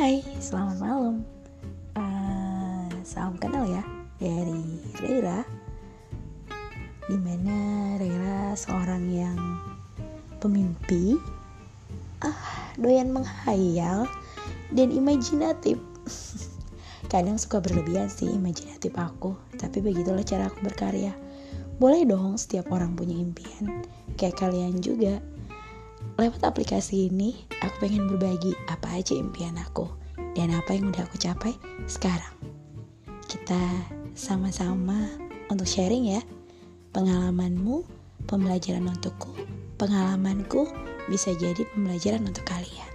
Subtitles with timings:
[0.00, 1.20] Hai, selamat malam.
[1.92, 3.84] Uh, salam kenal ya
[4.16, 5.44] dari Rera.
[7.04, 7.56] Di mana
[8.00, 9.36] Rera seorang yang
[10.40, 11.20] pemimpi,
[12.24, 14.08] ah doyan menghayal
[14.72, 15.76] dan imajinatif.
[17.12, 21.12] Kadang suka berlebihan sih imajinatif aku, tapi begitulah cara aku berkarya.
[21.76, 23.84] Boleh dong setiap orang punya impian,
[24.16, 25.20] kayak kalian juga.
[26.20, 27.32] Lewat aplikasi ini,
[27.64, 29.88] aku pengen berbagi apa aja impian aku
[30.36, 31.56] dan apa yang udah aku capai
[31.88, 32.36] sekarang.
[33.24, 33.56] Kita
[34.12, 35.08] sama-sama
[35.48, 36.20] untuk sharing ya.
[36.92, 37.88] Pengalamanmu,
[38.28, 39.32] pembelajaran untukku,
[39.80, 40.68] pengalamanku
[41.08, 42.92] bisa jadi pembelajaran untuk kalian.